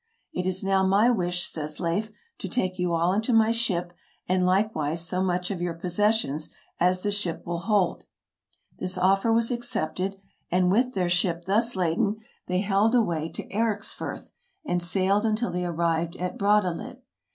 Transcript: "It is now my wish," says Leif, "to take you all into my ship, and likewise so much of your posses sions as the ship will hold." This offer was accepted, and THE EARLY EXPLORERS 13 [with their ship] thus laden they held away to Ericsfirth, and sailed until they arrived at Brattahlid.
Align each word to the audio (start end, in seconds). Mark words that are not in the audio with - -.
"It 0.33 0.47
is 0.47 0.63
now 0.63 0.83
my 0.83 1.11
wish," 1.11 1.45
says 1.47 1.79
Leif, 1.79 2.09
"to 2.39 2.49
take 2.49 2.79
you 2.79 2.91
all 2.91 3.13
into 3.13 3.31
my 3.31 3.51
ship, 3.51 3.93
and 4.27 4.43
likewise 4.43 5.01
so 5.05 5.21
much 5.21 5.51
of 5.51 5.61
your 5.61 5.75
posses 5.75 6.15
sions 6.15 6.49
as 6.79 7.03
the 7.03 7.11
ship 7.11 7.45
will 7.45 7.59
hold." 7.59 8.05
This 8.79 8.97
offer 8.97 9.31
was 9.31 9.51
accepted, 9.51 10.19
and 10.49 10.71
THE 10.71 10.75
EARLY 10.79 10.79
EXPLORERS 10.79 10.83
13 10.85 10.87
[with 10.89 10.95
their 10.95 11.09
ship] 11.09 11.45
thus 11.45 11.75
laden 11.75 12.15
they 12.47 12.61
held 12.61 12.95
away 12.95 13.29
to 13.29 13.47
Ericsfirth, 13.49 14.33
and 14.65 14.81
sailed 14.81 15.23
until 15.23 15.51
they 15.51 15.65
arrived 15.65 16.15
at 16.15 16.35
Brattahlid. 16.35 16.97